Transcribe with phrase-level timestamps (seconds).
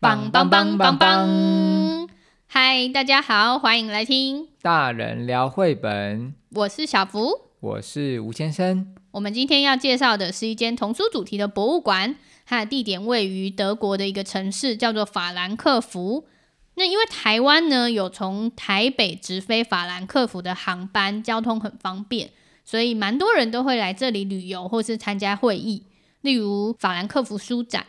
[0.00, 2.08] 棒棒棒棒棒！
[2.46, 6.32] 嗨，大家好，欢迎来听大人聊绘本。
[6.50, 8.94] 我是小福，我是吴先生。
[9.10, 12.14] 我们今天要介绍的是一间童书主题的博物馆，
[12.46, 16.28] 它的地点位于德国的一个城市，叫做法兰克福。
[16.76, 22.30] 那因为台湾呢有从台北直飞法兰克福的航班，交通很方便，
[22.64, 25.86] 所以蛮多人都会来这里旅游或是参加会议。
[26.20, 27.86] 例如法兰克福书展，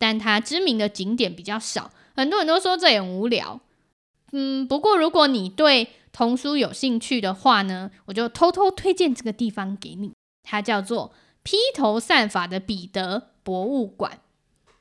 [0.00, 3.60] 但它知名的景点比较少，很多人都说这也很无聊。
[4.32, 14.20] 嗯，不过如果你对童书有兴趣的话呢，我就偷偷推荐这个地方给你，它叫做披头散发的彼得博物馆。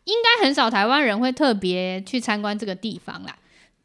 [0.06, 3.38] 应该很少台湾人会特别去参观这个地方啦。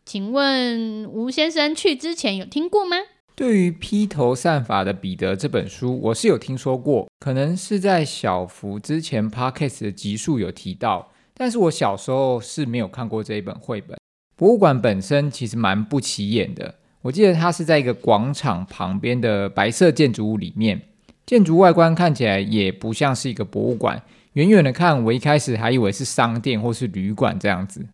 [0.06, 2.96] 请问吴先生去之前有听过吗？
[3.34, 13.96] 对于披头散发的彼得这本书，我是有听说过，可能是在小福之前 podcast 的集数有提到，但是我小时候是没有看过这一本绘本。
[14.36, 20.80] 博物馆本身其实蛮不起眼的，我记得它是在一个广场旁边的白色建筑物里面，
[21.26, 24.02] 建筑外观看起来也不像是一个博物馆，
[24.34, 27.86] 远远的看，我一开始还以为是商店或是旅馆这样子。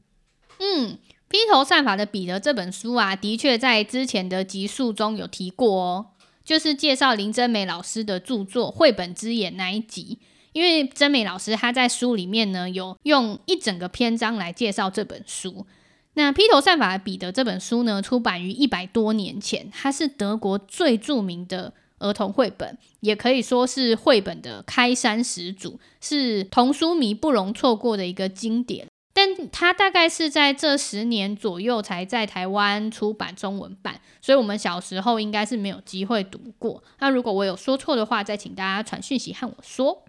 [0.58, 0.98] 嗯。
[1.32, 6.06] 披头散发的彼得这本书啊，的确在之前的集数中有提过哦，
[6.44, 10.18] 就是介绍林真美老师的著作《绘本之眼》那一集。
[10.52, 15.66] 因为真美老师她在书里面呢，有用一整个篇章来介绍这本书。
[16.14, 28.88] 那披头散发的彼得这本书呢，出版于一百多年前，它是德国最著名的儿童绘本，也可以说是绘本的开山始祖，是童书迷不容错过的一个经典。
[29.12, 36.82] 但它大概是在这十年左右才在台湾出版中文版，所以我们小时候应该是没有机会读过。
[36.98, 40.04] 那如果我有说错的话，再请大家传讯息和我说。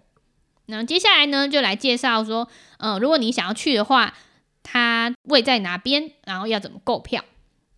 [0.66, 4.14] 那接下来呢，就来介绍说，呃，如果你想要去的话，
[4.62, 7.24] 它位在哪边，然后要怎么购票？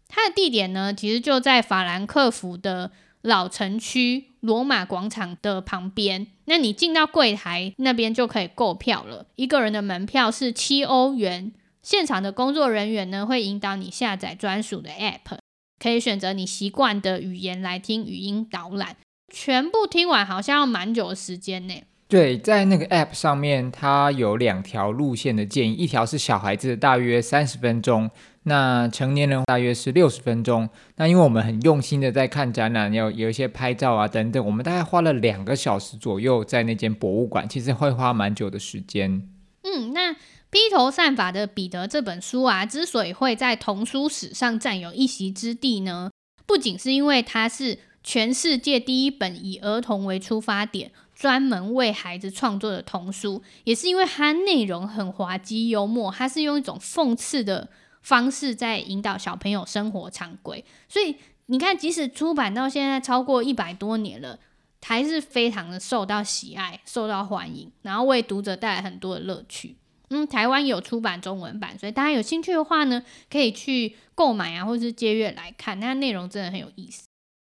[0.08, 9.26] 它的地点呢，其实就在法兰克福的老城区罗马广场的旁边，那你进到柜台那边就可以购票了。
[9.36, 11.52] 一个人的门票是七欧元，
[11.82, 15.38] 现场的工作人员呢会引导你下载专属的 App，
[15.82, 18.96] 可以选择你习惯的语言来听语音导览。
[19.32, 21.82] 全部听完好像要蛮久的时间呢。
[22.06, 28.10] 对，在那个 App 上面，它有两条路线的建议，一条是小孩子大约三十分钟。
[28.46, 30.68] 那成年人大约是六十分钟。
[30.96, 39.26] 那因为我们很用心的在看展览，要有一些拍照啊等等，我们大概花了两个小时左右在那间博物馆，其实会花蛮久的时间。
[39.62, 40.12] 嗯，那
[40.50, 46.10] 披头散发的彼得这本书啊，之所以会在童书史上占有一席之地呢，
[46.44, 57.68] 不仅是因为它是全世界第一本以儿童为出发点，专门为孩子创作的童书，也是因为它内容很滑稽幽默，它是用一种讽刺的。
[58.04, 61.16] 方式在引导小朋友生活常规，所以
[61.46, 64.38] 你看，即使出版到现在超过一百多年了，
[64.82, 69.78] 还是非常的受到喜爱、受到欢迎，然后为读者带来很多的乐趣。
[70.10, 77.06] 嗯，台湾有出版中文版，所以大家有兴趣的话呢，可以去购买啊，或是借阅来看，那内容真的很有意思。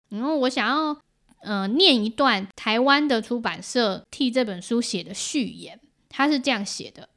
[0.08, 0.98] 然后我想要
[1.46, 5.80] 呃念一段台湾的出版社替这本书写的序言，
[6.10, 7.10] 他是这样写的。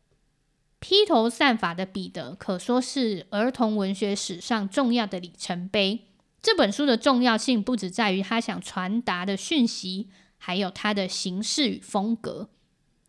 [0.79, 6.05] 披头散发的彼得可说是儿童文学史上重要的里程碑。
[6.41, 12.49] 这本书的重要性不只在于他想传达的讯息，还有它的形式与风格。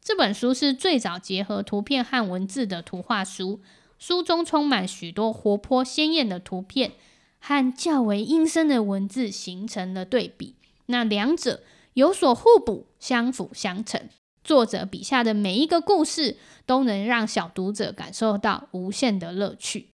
[0.02, 3.62] 这本书是最早结合图片和文字的图画书，
[4.00, 6.94] 书中充满许多活泼鲜艳的图片
[7.40, 10.56] 和较为阴森的文字，形成了对比。
[10.90, 11.62] 那两者
[11.94, 14.02] 有所互补，相辅相成。
[14.44, 19.90] 作者笔下的每一个故事都能让小读者感受到无限的乐趣。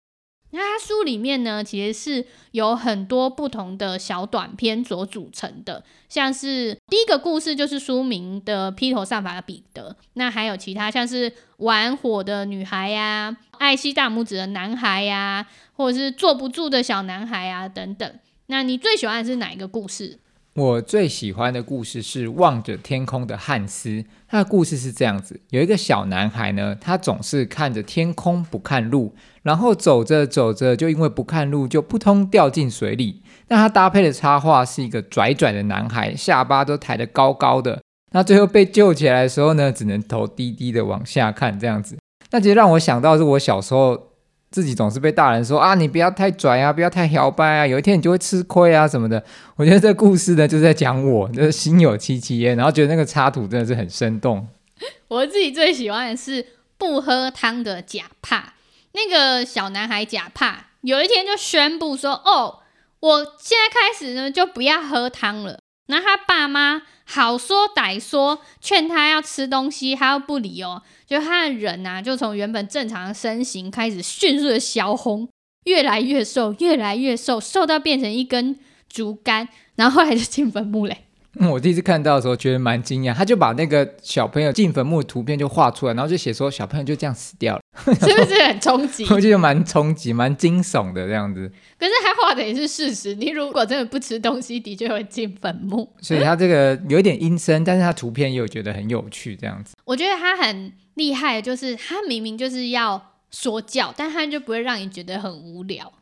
[0.50, 18.20] 那他书里面呢，其实是有很多不同的小短篇所组成的，像是第一个故事就是书名的《披头散发的彼得》，那还有其他像是玩火的女孩呀、爱惜大拇指的男孩呀，或者是坐不住的小男孩啊等等。
[18.46, 20.20] 那你最喜欢的是哪一个故事？
[20.54, 24.04] 我最喜欢的故事是望着天空的汉斯。
[24.28, 33.24] 他的故事是这样子：有一个小男孩呢，他总是看着天空不看路，然后走着走着就因为不看路就扑通掉进水里。
[33.48, 37.82] 那他搭配的插画是一个拽拽的男孩，下巴都抬得高高的。
[38.12, 41.98] 那最后被救起来的时候呢，只能头低低的往下看这样子。
[42.30, 44.13] 那其实让我想到是我小时候。
[44.54, 49.20] 自己总是被大人说啊，你不要太拽啊，不要太摇摆啊，有一天你就会吃亏啊什么的。
[49.56, 54.46] 我觉得这故事呢，就是在讲我，就是心有戚戚焉，然后觉得那个插图真的是很生动。
[55.08, 56.46] 我自己最喜欢的是
[56.78, 58.54] 不喝汤的贾帕。
[58.92, 62.60] 那个小男孩贾帕有一天就宣布说：“哦，
[63.00, 70.82] 我现在开始呢就不要喝汤了。”那他爸妈好说歹说，劝他要吃东西，他又不理哦。
[71.06, 75.28] 就他的人呐、啊，就从原本正常的身形开始迅速的消红，
[75.64, 78.58] 越来越瘦，越来越瘦，瘦到变成一根
[78.88, 81.03] 竹竿，然后后来就进坟墓嘞。
[81.40, 87.62] 嗯，我第一次看到的时候觉得蛮惊讶，他就把那个小朋友进坟墓的图片就画出来，然后就写说小朋友就这样死掉了，
[87.94, 89.04] 是不是很冲击？
[89.10, 91.50] 我觉得蛮冲击、蛮惊悚的这样子。
[91.78, 95.92] 可是他画的也是事实，你如果真的不吃东西，的确会进坟墓。
[96.00, 99.76] 所以他这个有一点阴森，但是他图片又觉得很有趣这样子。
[99.84, 105.92] 我觉得他很厉害，就是他明明就是要说教，但他就不会让你觉得很无聊。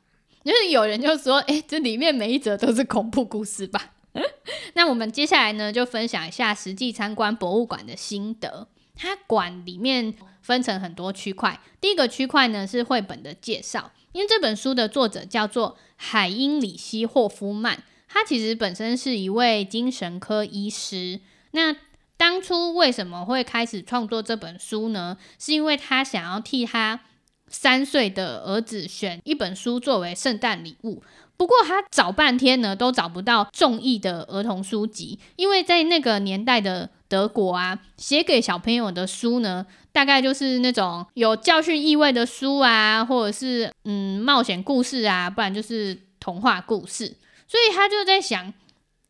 [0.45, 3.92] 就是有人就说，哎，这里面每一则都是恐怖故事吧？
[4.75, 8.69] 那我们接下来呢，就分享一下实际参观博物馆的心得。
[8.95, 21.21] 它馆里面分成很多区块，第一个区块呢是绘本的介绍，因为这本书的作者叫做海因里希·霍夫曼，他其实本身是一位精神科医师。
[21.53, 21.75] 那
[22.19, 25.17] 当初为什么会开始创作这本书呢？
[25.39, 27.01] 是因为他想要替他
[27.49, 31.03] 三岁的儿子选一本书作为圣诞礼物。
[31.37, 47.17] 不过他找半天呢，都找不到中意的儿童书籍，因为在那个年代的德国啊，写给小朋友的书呢，大概就是那种有教训意味的书啊，或者是嗯冒险故事啊，不然就是童话故事。
[47.49, 48.47] 所以他就在想，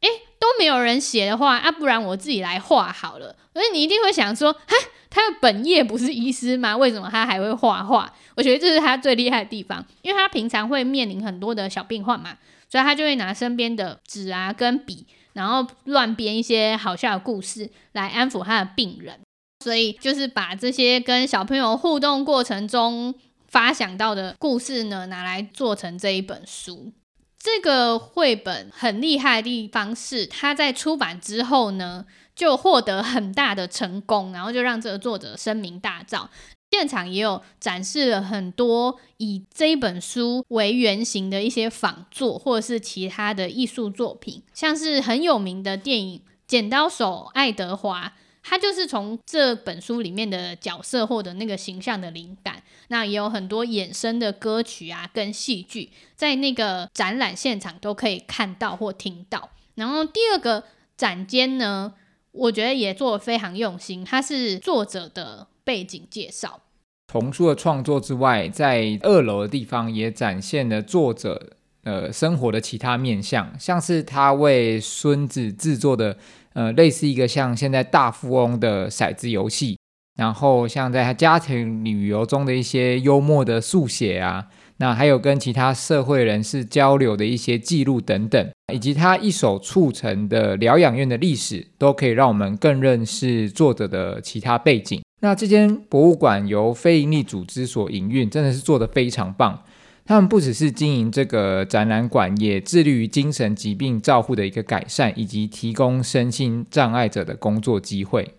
[0.00, 0.08] 诶，
[0.38, 3.36] 都没有人写的话，啊，不然我自己来画好了。
[3.52, 4.76] 所以你一定会想说，哈。
[5.14, 6.74] 他的本业不是医师吗？
[6.74, 8.10] 为什么他还会画画？
[8.34, 12.38] 我觉得这是他最厉害的地方，因为他平常会面临很多的小病患嘛，
[12.70, 19.20] 所以他就会拿身边的纸啊跟笔，然后乱编一些好笑的故事来安抚他的病人。
[19.62, 23.14] 所以就是把这些跟小朋友互动过程中
[23.46, 26.92] 发想到的故事呢，拿来做成这一本书。
[27.38, 32.06] 这个绘本很厉害的地方是，他在出版之后呢，
[32.42, 36.26] 就获得很大的成功，然后就让这个作者声名大噪。
[36.72, 46.18] 现场也有展示了很多以这一本书为原型的一些仿作，或者是其他的艺术作品，像是很有名的电影
[46.48, 48.08] 《剪刀手爱德华》。
[48.42, 59.50] 他就是从这本书里面的角色获得那个形象的灵感，那也有很多衍生的歌曲啊，跟戏剧，在那个展览现场都可以看到或听到。
[59.76, 60.64] 然后第二个
[60.96, 61.94] 展间呢，
[62.32, 66.60] 我觉得也做得非常用心，它是作者的背景介绍。
[67.06, 71.52] 童书的创作之外，在二楼的地方也展现了作者
[71.84, 76.16] 呃生活的其他面相，像是他为孙子制作的。
[76.54, 79.78] 呃，类似一个像现在大富翁的骰子游戏，
[80.16, 95.00] 然后像在他家庭旅游中的一些幽默的速写啊，那还有跟其他社会人士交流的一些记录等等，以及他一手促成的疗养院的历史，都可以让我们更认识作者的其他背景。
[95.20, 99.62] 那这间博物馆由非营利组织所营运，真的是做得非常棒。
[100.04, 108.34] 他们不只是经营这个展览馆，也致力于精神疾病照护的一个改善，以及提供身心障碍者的工作机会。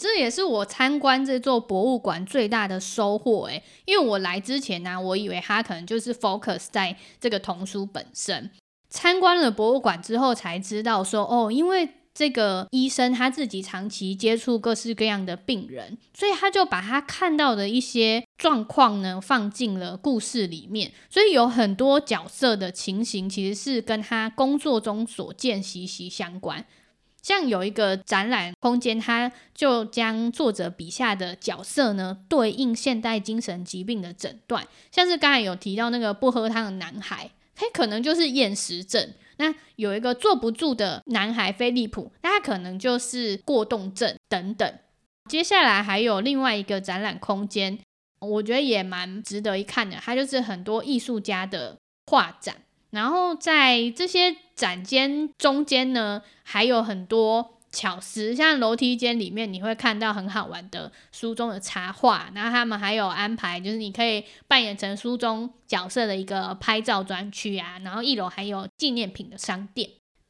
[0.00, 8.50] 这也是我参观这座博物馆最大的收获诶，因为我来之前呢、我以为它可能就是 focus 在这个童书本身。
[8.88, 11.90] 参观了博物馆之后，才知道说哦，因为。
[12.12, 26.66] 这个医生他自己长期接触各式各样的病人，所以他就把他看到的一些状况呢放进了故事里面，所以有很多角色的情形其实是跟他工作中所见息息相关。
[27.22, 39.12] 像有一个展览空间，它就将作者笔下的角色呢对应现代精神疾病的诊断，像是刚才有提到那个不喝汤的男孩，他可能就是厌食症。
[39.36, 44.74] 那有一个坐不住的男孩菲利普，那他可能就是过动症等等。
[45.30, 47.78] 接下来还有另外一个展览空间，
[48.20, 52.56] 我觉得也蛮值得一看的，它就是很多艺术家的画展。
[52.90, 57.52] 然后在这些展间中间呢，还有很多。
[57.72, 69.88] 巧思，像楼梯间里面你会看到很好玩的书中的插画，然后他们还有安排，就是你可以扮演成书中角色的一个拍照专区啊，然后一楼还有纪念品的商店。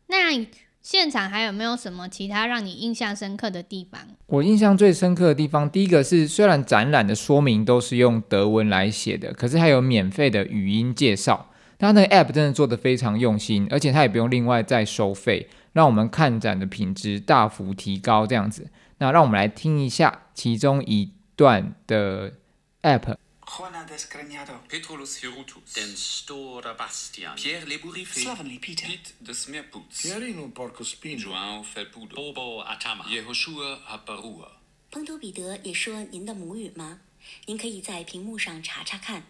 [0.08, 0.46] 那
[0.82, 4.02] 现场还有没有什么其他让你印象深刻的地方？
[4.26, 11.49] 我印象最深刻的地方，第一个是虽然展览的说明都是用德文来写的，可是还有免费的语音介绍。
[11.80, 15.48] 它那个 App 真的做得非常用心，而且它也不用另外再收费。
[15.72, 18.70] 让我们看展的品质大幅提高，这样子。
[18.98, 22.34] 那让我们来听一下其中一段的
[22.82, 23.16] App。
[23.46, 31.18] Juana Descreñado, Petrolus Hirutus, Den Stora Bastian, Pierre Leburifé, Slovenly Peter, Piet de Smeerpoets, Pierino Porcospino,
[31.18, 34.50] João Felpudo, Bobo Atama, Yehoshua Haparua.
[34.90, 37.00] 彭多彼得也说您的母语吗？
[37.46, 39.22] 您可以在屏幕上查查看。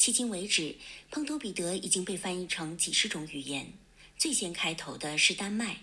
[0.00, 0.76] 迄今为止，
[1.10, 3.66] 彭多彼得已经被翻译成几十种语言。
[4.16, 5.76] 最先开头的是丹麦，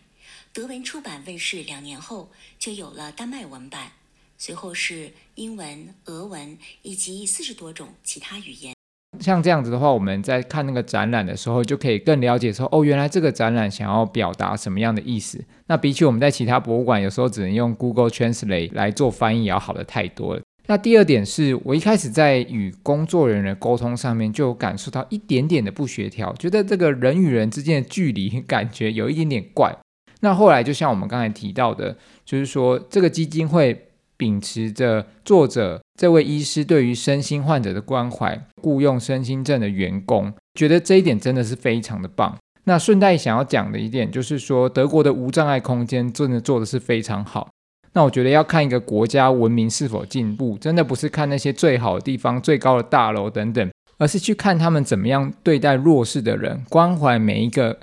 [0.51, 3.91] 德文出版问世两年后，就有了丹麦文版。
[4.35, 8.73] 随后是英文、俄文以及四十多种其他语言。
[9.19, 15.45] 像这样子的话，我们在看那个展览的时候，就可以更了解说，哦，原来这个展览想要表达什么样的意思。
[15.67, 20.41] 那比起我们在其他博物馆，有时候只能用 Google Translate 来做翻译，要好的太多了。
[20.67, 29.75] 那第二点是我一开始在与工作人员的沟通上面，就感受到一点点的不协调，觉得这个人与人之间的距离感觉有一点点怪。
[30.19, 33.83] 那后来就像我们刚才提到的，就是说这个基金会。
[34.19, 42.35] 秉持着作者这位医师对于身心患者的关怀，雇佣身心症的员工，觉得这一点真的是非常的棒。
[42.63, 47.49] 那顺带想要讲的一点就是说，德国的无障碍空间真的做的是非常好。
[47.97, 57.79] 那我觉得要看一个国家文明是否进步，真的不是看那些最好的地方、最高的大楼等等，而是去看他们怎么样对待弱势的人，关怀每一个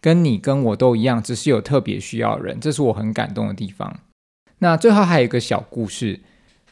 [0.00, 3.94] 跟你跟我都一样，只是有特别需要的人，这是我很感动的地方。
[4.60, 6.20] 那最后还有一个小故事，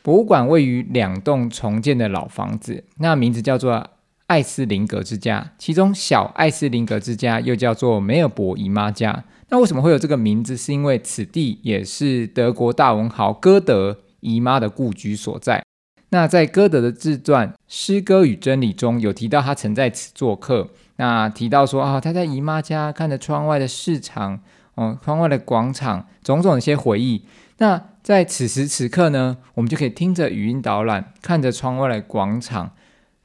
[0.03, 3.87] 博物馆位于两栋重建的老房子，那名字叫做
[4.29, 9.25] 艾斯林格之家，其中小艾斯林格之家又叫做梅尔伯姨妈家。
[9.49, 10.55] 那为什么会有这个名字？
[10.55, 15.65] 是因为此地也是德国大文豪歌德姨妈的故居所在。
[16.11, 20.69] 那在歌德的自传《诗歌与真理》中有提到，他曾在此做客。
[20.97, 24.41] 那提到说啊，他在姨妈家看着窗外的市场，
[24.75, 27.25] 哦，窗外的广场，种种一些回忆。
[27.57, 32.73] 那在此时此刻呢，我们就可以听着语音导览，看着窗外的广场，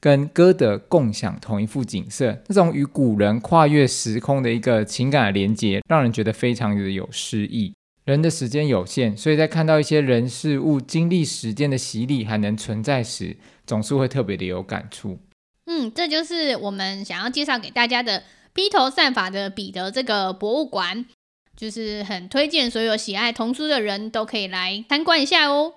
[0.03, 2.37] 跟歌德共享同一幅景色。
[2.49, 7.73] 这种与古人跨越时空的一个情感的连接，让人觉得非常的有诗意。
[8.03, 15.17] 人的时间有限，所以在看到一些人事物经历时间的洗礼还能存在时，总是会特别的有感触。
[15.67, 21.05] 嗯，这就是我们想要介绍给大家的披头散发的彼得这个博物馆。
[21.55, 25.75] 就是很推荐所有喜爱童书的人都可以来参观一下哦。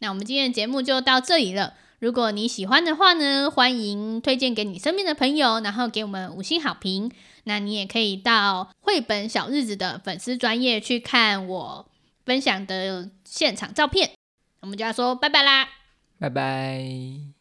[0.00, 1.74] 那我们今天的节目就到这里了。
[1.98, 7.10] 如果你喜欢的话呢，欢迎推荐给你身边的朋友，然后给我们五星好评。
[7.44, 11.88] 那你也可以到绘本小日子的粉丝专业去看我
[12.24, 14.12] 分享的现场照片。
[14.60, 15.68] 我们就要说拜拜啦，
[16.18, 17.33] 拜拜。